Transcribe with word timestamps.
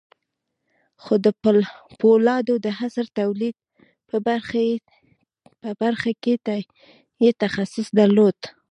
خو 1.01 1.13
د 1.25 1.27
پولادو 1.99 2.55
د 2.65 2.67
عصري 2.79 3.09
تولید 3.19 3.55
په 5.69 5.73
برخه 5.81 6.11
کې 6.23 6.35
یې 7.23 7.29
تخصص 7.43 7.87
درلود 7.99 8.37